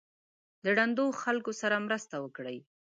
د 0.63 0.65
ړندو 0.77 1.05
خلکو 1.21 1.51
سره 1.61 1.83
مرسته 1.87 2.15
وکړئ. 2.23 2.57